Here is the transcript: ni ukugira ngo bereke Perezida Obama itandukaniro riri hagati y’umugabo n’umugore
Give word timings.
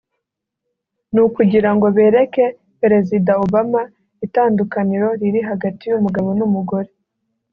ni 1.13 1.19
ukugira 1.25 1.69
ngo 1.75 1.87
bereke 1.97 2.45
Perezida 2.81 3.31
Obama 3.45 3.81
itandukaniro 4.25 5.07
riri 5.19 5.41
hagati 5.49 5.83
y’umugabo 5.87 6.29
n’umugore 6.39 6.89